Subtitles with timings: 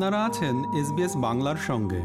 [0.00, 2.02] আপনারা আছেন এসবিএস বাংলার সঙ্গে।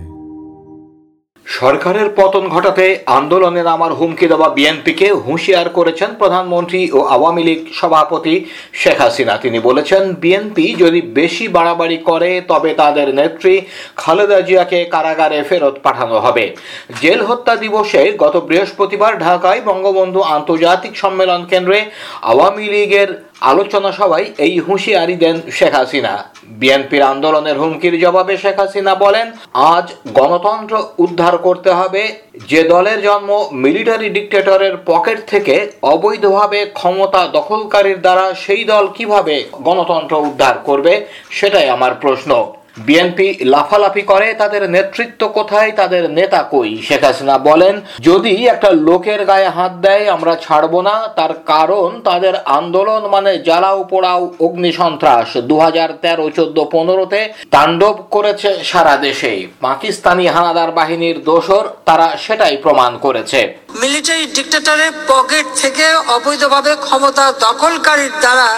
[1.46, 8.46] সরকারের পতন ঘটাতে আন্দোলনে নামার হুমকি দেওয়া বিএনপিকে হুঁশিয়ার করেছেন প্রধানমন্ত্রী ও আওয়ামী লীগ সভাপতি
[8.74, 13.62] শেখ হাসিনা। তিনি বলেছেন, বিএনপি যদি বেশি বাড়াবাড়ি করে, তবে তাদের নেত্রী
[13.96, 16.56] খালেদা জিয়াকে কারাগারে ফেরত পাঠানো হবে।
[17.02, 21.86] জেল হত্যা দিবসে গত বৃহস্পতিবার ঢাকায় বঙ্গবন্ধু আন্তর্জাতিক সম্মেলন কেন্দ্রে
[22.22, 26.14] আওয়ামী লীগের আলোচনা সভায় এই হুঁশিয়ারি দেন শেখ হাসিনা।
[26.60, 32.04] বিএনপির আন্দোলনের হুমকির জবাবে শেখ হাসিনা বলেন, আজ গণতন্ত্র উদ্ধার করতে হবে।
[32.48, 39.36] যে দলের জন্ম মিলিটারি ডিক্টেটরের পকেট থেকে অবৈধভাবে ক্ষমতা দখলকারীর দ্বারা সেই দল কীভাবে
[39.68, 40.94] গণতন্ত্র উদ্ধার করবে,
[41.30, 42.32] সেটাই আমার প্রশ্ন।
[42.78, 46.82] বিএনপি লাফালাফি করে, তাদের নেতৃত্ব কোথায়, তাদের নেতা কই?
[46.88, 52.36] শেখ হাসিনা বলেন, যদি একটা লোকের গায়ে হাত দেয়, আমরা ছাড়ব না। তার কারণ তাদের
[52.36, 59.48] আন্দোলন মানে জ্বালাও পোড়াও অগ্নি সন্ত্রাস। দু হাজার তেরো, চোদ্দ, পনেরোতে তাণ্ডব করেছে সারা দেশে।
[59.62, 63.40] পাকিস্তানি হানাদার বাহিনীর দোসর তারা সেটাই প্রমাণ করেছে।
[63.76, 68.50] মিলিটারি ডিক্টেটরের পকেট থেকে অবৈধভাবে ক্ষমতা দখলকারীর দ্বারা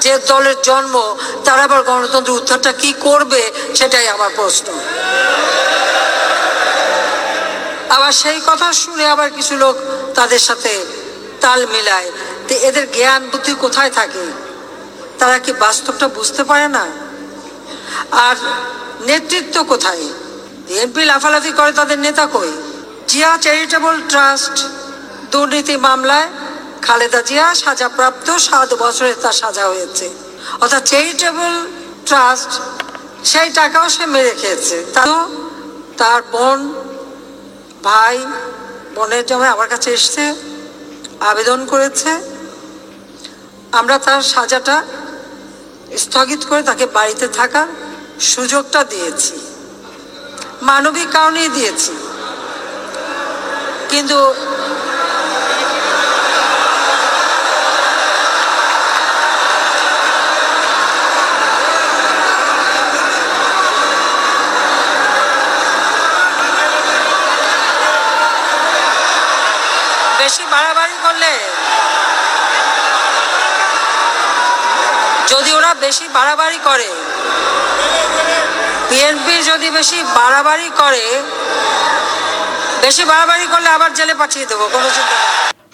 [0.00, 0.94] যে দলের জন্ম,
[1.44, 3.42] তারা আবার গণতন্ত্র উদ্ধারটা কি করবে
[3.74, 4.66] সেটাই আমার প্রশ্ন।
[7.90, 9.76] আবার সেই কথা শুনে আবার কিছু লোক
[10.14, 10.84] তাদের সাথে
[11.40, 12.10] তাল মিলায়
[12.48, 14.24] তো এদের জ্ঞান বুদ্ধি কোথায় থাকে?
[15.18, 16.86] তারা কি বাস্তবটা বুঝতে পারে না?
[18.10, 18.36] আর
[19.06, 20.04] নেতৃত্ব কোথায়?
[20.66, 22.52] বিএনপি লাফালাফি করে তাদের নেতা কই?
[23.08, 24.64] জিয়া চ্যারিটেবল ট্রাস্ট
[25.30, 26.28] দুর্নীতি মামলায়
[26.82, 30.10] খালেদা জিয়া সাজাপ্রাপ্ত সাত বছরে তার সাজা হয়েছে।
[30.60, 31.66] অর্থাৎ চ্যারিটেবল
[32.06, 32.60] ট্রাস্ট
[33.30, 34.76] সেই টাকাও সে মেরে খেয়েছে।
[36.00, 36.58] তার বোন,
[37.86, 38.16] ভাই,
[38.94, 40.24] বোনের জমে আমার কাছে এসছে,
[41.30, 42.10] আবেদন করেছে।
[43.78, 44.76] আমরা তার সাজাটা
[46.04, 47.68] স্থগিত করে তাকে বাড়িতে থাকার
[48.32, 49.34] সুযোগটা দিয়েছি।
[50.68, 51.92] মানবিক কারণেই দিয়েছি।
[53.90, 54.18] কিন্তু
[70.36, 71.32] বেশি বাড়াবাড়ি করলে
[75.32, 76.88] যদি ওরা বেশি বাড়াবাড়ি করে,
[78.90, 81.04] বিএনপি যদি বেশি বাড়াবাড়ি করে,
[82.84, 85.16] বেশি বাড়াবাড়ি করলে আবার জেলে পাঠিয়ে দেবো, কোনো চিন্তা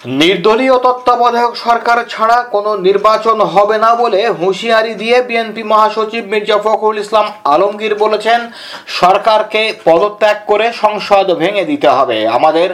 [0.04, 6.98] নির্দলীয় তত্ত্বাবধায়ক সরকার ছাড়া কোনো নির্বাচন হবে না বলে হুঁশিয়ারি দিয়ে বিএনপি মহাসচিব মির্জা ফখরুল
[7.04, 8.40] ইসলাম আলমগীর বলেছেন,
[9.00, 12.68] সরকারকে পদত্যাগ করে সংসদ ভেঙে দিতে হবে। আমাদের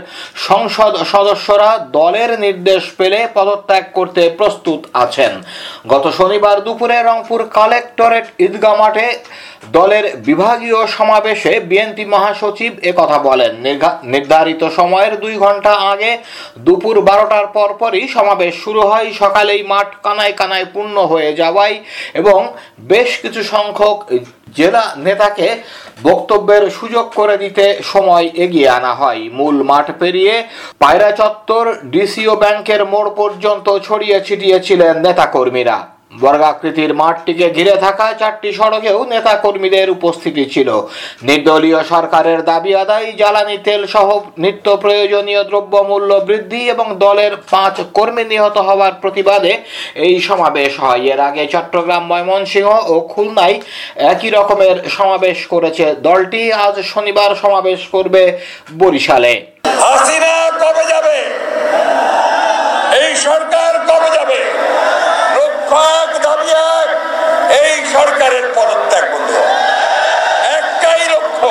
[0.48, 5.32] সংসদ সদস্যরা দলের নির্দেশ পেলে পদত্যাগ করতে প্রস্তুত আছেন।
[5.92, 9.06] গত শনিবার দুপুরে রংপুর কালেক্টরেট ঈদগাহ মাঠে
[9.76, 13.52] দলের বিভাগীয় সমাবেশে বিএনপি মহাসচিব কথা বলেন।
[14.12, 16.10] নির্ধারিত সময়ের দুই ঘণ্টা আগে
[16.66, 21.76] দুপুর বারোটার পরপরই সমাবেশ শুরু হয়। সকালেই মাঠ কানায় কানায় পূর্ণ হয়ে যাওয়ায়
[22.20, 22.38] এবং
[22.90, 23.98] বেশ কিছু সংখ্যক
[24.58, 25.48] জেলা নেতাকে
[26.02, 30.34] বক্তব্যের সুযোগ করে দিতে সময় এগিয়ে আনা হয়। মূল মাঠ পেরিয়ে
[30.82, 31.64] পায়রা চত্বর,
[31.94, 35.78] ডিসিও ব্যাংকের মোড় পর্যন্ত ছড়িয়ে ছিটিয়েছিলেন নেতাকর্মীরা।
[36.12, 40.68] বর্গাকৃতির মাঠটিকে ঘিরে থাকা চারটি সড়কেও নেতা কর্মীদের উপস্থিতি ছিল।
[41.28, 44.08] নির্দলীয় সরকারের দাবি আদায়, জ্বালানি তেল সহ
[44.38, 49.52] নিত্য প্রয়োজনীয় দ্রব্য মূল্য বৃদ্ধি এবং দলের পাঁচ কর্মী নিহত হওয়ার প্রতিবাদে
[50.06, 53.56] এই সমাবেশ হয়। এর আগে চট্টগ্রাম, ময়মনসিংহ ও খুলনায়
[54.12, 58.22] একই রকমের সমাবেশ করেছে দলটি। আজ শনিবার সমাবেশ করবে
[58.80, 59.34] বরিশালে।
[60.62, 61.16] কবে যাবে?
[63.02, 64.38] এই সরকার কবে যাবে
[65.36, 66.88] লক্ষ্য এক দাবি এক
[67.62, 69.30] এই সরকারের পদত্যাগ বন্ধ
[70.58, 71.48] একটাই লক্ষ্য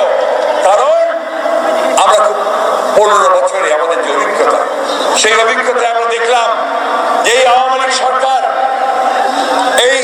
[0.66, 1.04] কারণ
[2.02, 2.38] আমরা খুব
[2.96, 4.60] পনেরো বছরে আমাদের যে অভিজ্ঞতা
[5.28, 6.48] সেই অভিজ্ঞতায় আমরা দেখলাম
[7.24, 8.40] যে এই আওয়ামী লীগ সরকার
[9.84, 9.96] এই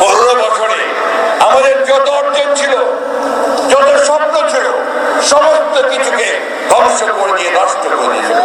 [0.00, 0.80] পনেরো বছরে
[1.46, 2.74] আমাদের যত অর্জন ছিল
[3.72, 4.66] যত স্বপ্ন ছিল
[5.30, 6.28] সমস্ত কিছুকে
[6.70, 8.38] ধ্বংস করে দিয়ে নষ্ট করে দিয়েছিল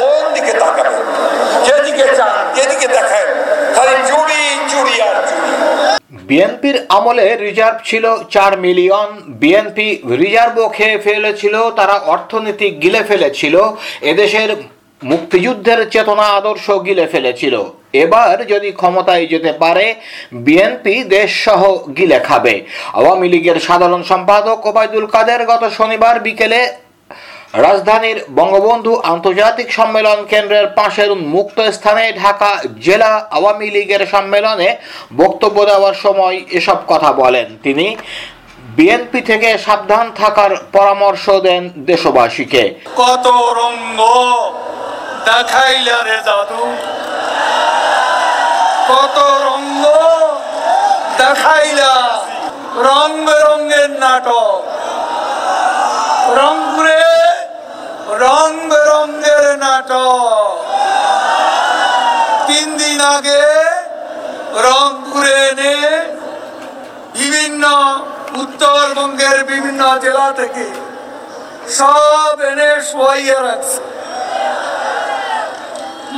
[0.00, 1.04] কোন দিকে তাকাবেন
[1.66, 3.26] যেদিকে চান যেদিকে দেখেন
[3.76, 5.52] খালি চুরি চুরি আর চুরি
[6.28, 9.08] বিএনপির আমলে রিজার্ভ ছিল চার মিলিয়ন।
[9.40, 9.86] বিএনপি
[10.22, 13.54] রিজার্ভও খেয়ে ফেলেছিল, তারা অর্থনীতি গিলে ফেলেছিল,
[14.12, 14.50] এদেশের
[15.02, 17.54] মুক্তিযুদ্ধের চেতনা আদর্শ গিলে ফেলেছিল।
[18.04, 19.86] এবার যদি ক্ষমতায় যেতে পারে,
[20.46, 21.62] বিএনপি দেশ সহ
[21.98, 22.54] গিলে খাবে।
[22.92, 26.60] আওয়ামী লীগের সাধারণ সম্পাদক ওবায়দুল কাদের গত শনিবার বিকেলে
[27.52, 34.76] রাজধানীর বঙ্গবন্ধু আন্তর্জাতিক সম্মেলন কেন্দ্রের পাশের মুক্ত স্থানে ঢাকা জেলা আওয়ামী লীগের সম্মেলনে
[35.16, 37.96] বক্তব্য দেওয়ার সময় এসব কথা বলেন। তিনি,
[38.58, 44.00] বিএনপি থেকে সাবধান থাকার পরামর্শ দেন দেশবাসীকে। কত রঙ্গ
[45.24, 46.76] দেখাইলা রে জাদু।
[48.88, 49.84] কত রঙ্গ
[51.18, 52.24] দেখাইলা।
[52.76, 54.62] রং বেরঙ্গের নাটক
[56.28, 56.98] রংপুরে
[58.08, 60.52] রং বেরঙ্গের নাটক
[62.48, 63.44] তিন দিন আগে
[64.64, 65.76] রংপুরে এনে
[67.18, 67.64] বিভিন্ন
[68.42, 70.66] উত্তরবঙ্গের বিভিন্ন জেলা থেকে
[71.78, 72.70] সব এনে
[73.48, 73.80] রাখছে।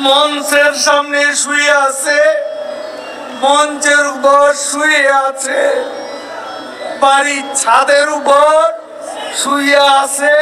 [0.07, 2.19] মঞ্চের সামনে শুয়ে আছে,
[3.45, 5.61] মঞ্চের উপর শুয়ে আছে,
[7.03, 8.57] বাড়ির ছাদের উপর
[9.43, 10.35] শুয়ে আছে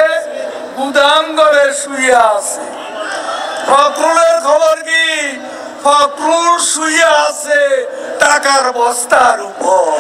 [0.77, 2.65] গুদাম ঘরে শুয়ে আছে।
[3.69, 5.07] ফখরুলের খবর কি?
[5.85, 7.61] ফখরুল শুয়ে আছে
[8.23, 9.91] টাকার বস্তার উপর।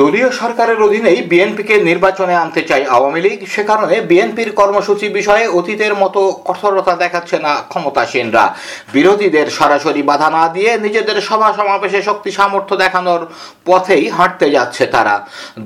[0.00, 5.94] দলীয় সরকারের অধীনেই বিএনপিকে নির্বাচনে আনতে চায় আওয়ামী লীগ, সে কারণে বিএনপির কর্মসূচি বিষয়ে অতীতের
[6.02, 8.44] মতো কঠোরতা দেখাচ্ছে না ক্ষমতাসীনরা।
[8.94, 13.22] বিরোধীদের সরাসরি বাধা না দিয়ে নিজেদের সভা সমাবেশে শক্তি সামর্থ্য দেখানোর
[13.68, 15.16] পথেই হাঁটতে যাচ্ছে তারা।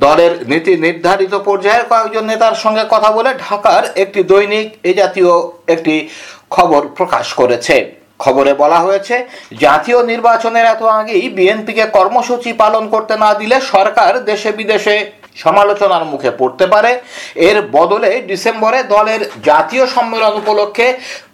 [0.05, 5.33] দলের নীতি নির্ধারিত পর্যায়ের কয়েকজন নেতার সঙ্গে কথা বলে ঢাকার একটি দৈনিক, এ জাতীয়
[5.75, 5.95] একটি
[6.50, 7.77] খবর প্রকাশ করেছে।
[8.25, 9.17] খবরে বলা হয়েছে,
[9.65, 14.97] জাতীয় নির্বাচনের এত আগেই বিএনপিকে কর্মসূচি পালন করতে না দিলে সরকার দেশে বিদেশে
[15.45, 16.93] সমালোচনার মুখে পড়তে পারে।
[17.49, 20.87] এর বদলে ডিসেম্বরে দলের জাতীয় সম্মেলন উপলক্ষে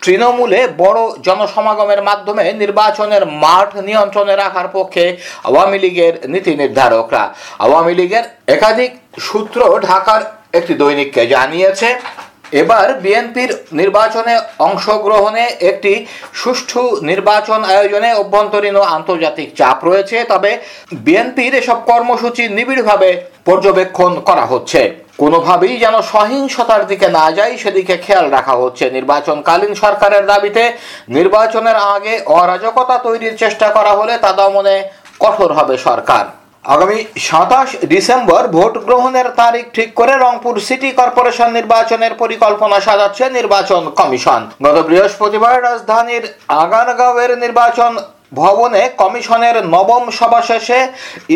[0.02, 5.04] তৃণমূলে বড় জনসমাগমের মাধ্যমে নির্বাচনের মাঠ নিয়ন্ত্রণে রাখার পক্ষে
[5.48, 7.22] আওয়ামী লীগের নীতি নির্ধারকরা।
[7.58, 8.24] আওয়ামী লীগের
[8.56, 8.90] একাধিক
[9.26, 10.22] সূত্র ঢাকার
[10.58, 11.88] একটি দৈনিককে জানিয়েছে
[12.52, 15.92] এবার বিএনপির নির্বাচনে অংশগ্রহণে একটি
[16.34, 20.50] সুষ্ঠু নির্বাচন আয়োজনে অভ্যন্তরীণ ও আন্তর্জাতিক চাপ রয়েছে, তবে
[20.92, 23.10] বিএনপির এসব কর্মসূচি নিবিড়ভাবে
[23.44, 24.80] পর্যবেক্ষণ করা হচ্ছে।
[25.22, 30.72] কোনোভাবেই যেন সহিংসতার দিকে না যায়, সেদিকে খেয়াল রাখা হচ্ছে। নির্বাচনকালীন সরকারের দাবিতে
[31.08, 34.76] নির্বাচনের আগে অরাজকতা তৈরির চেষ্টা করা হলে তা দমনে
[35.20, 42.12] কঠোর হবে সরকার। আগামী সাতাশ ডিসেম্বর ভোট গ্রহণের তারিখ ঠিক করে রংপুর সিটি কর্পোরেশন নির্বাচনের
[42.22, 46.24] পরিকল্পনা সাজাচ্ছে নির্বাচন কমিশন। গত বৃহস্পতিবার রাজধানীর
[46.62, 47.92] আগারগাঁওয়ের নির্বাচন
[48.40, 50.78] ভবনে কমিশনের নবম সভা শেষে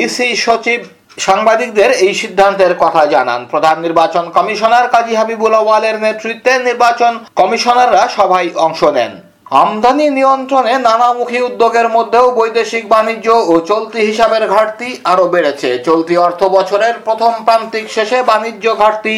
[0.04, 0.80] ইসি সচিব
[1.26, 8.48] সাংবাদিকদের এই সিদ্ধান্তের কথা জানান। প্রধান নির্বাচন কমিশনার কাজী হাবিবুল আওয়ালের নেতৃত্বে নির্বাচন কমিশনাররা সভায়
[8.66, 9.12] অংশ নেন।
[9.50, 16.40] আমদানি নিয়ন্ত্রণে নানামুখী উদ্যোগের মধ্যেও বৈদেশিক বাণিজ্য ও চলতি হিসাবের ঘাটতি আরও বেড়েছে। চলতি অর্থ
[16.56, 19.14] বছরের প্রথম প্রান্তিক শেষে বাণিজ্য ঘাটতি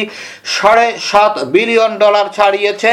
[0.55, 2.91] সাড়ে সাত বিলিয়ন ডলার ছাড়িয়েছে।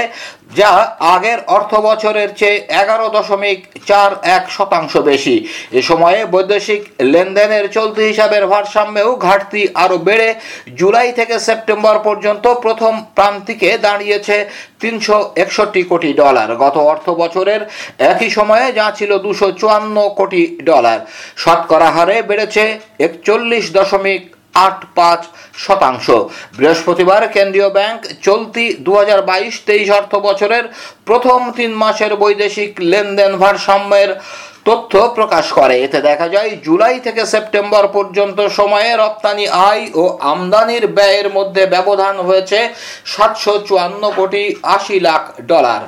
[0.50, 0.72] যা
[1.14, 5.36] আগের অর্থ বছরের চেয়ে এগারো দশমিক চার এক শতাংশ বেশি।
[5.72, 10.28] এ সময়ে বৈদেশিক লেনদেনের চলতি হিসাবের ভারসাম্যেও ঘাটতি আরও বেড়ে,
[10.76, 14.36] জুলাই থেকে সেপ্টেম্বর পর্যন্ত প্রথম প্রান্তিকে দাঁড়িয়েছে
[14.80, 17.60] তিনশো একষট্টি কোটি ডলার। গত অর্থ বছরের
[18.12, 20.98] একই সময়ে যা ছিল দুশো চুয়ান্ন কোটি ডলার।
[21.36, 22.64] শতকরা হারে বেড়েছে
[22.98, 24.22] একচল্লিশ দশমিক
[24.54, 25.20] আট পাঁচ
[25.64, 26.06] শতাংশ।
[26.58, 30.64] বৃহস্পতিবার কেন্দ্রীয় ব্যাংক চলতি দু হাজার বাইশ তেইশ অর্থ বছরের
[31.08, 34.10] প্রথম তিন মাসের বৈদেশিক লেনদেন ভারসাম্যের
[34.68, 40.02] তথ্য প্রকাশ করে। এতে দেখা যায়, জুলাই থেকে সেপ্টেম্বর পর্যন্ত সময়ে রপ্তানি আয় ও
[40.32, 42.58] আমদানির ব্যয়ের মধ্যে ব্যবধান হয়েছে
[43.12, 44.42] সাতশো চুয়ান্ন কোটি
[44.76, 45.82] আশি লাখ ডলার।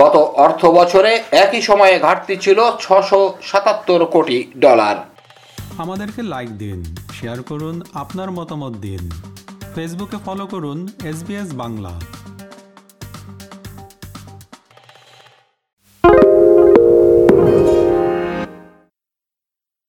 [0.00, 1.12] গত অর্থ বছরে
[1.44, 4.96] একই সময়ে ঘাটতি ছিল ছশো সাতাত্তর কোটি ডলার।
[5.78, 6.78] আমাদেরকে লাইক দিন।
[7.20, 9.10] শেয়ার করুন আপনার মতামত দিন।
[9.74, 12.00] ফেসবুকে ফলো করুন এস বাংলা।